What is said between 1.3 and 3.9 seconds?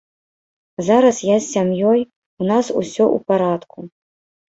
з сям'ёй, у нас усё ў парадку.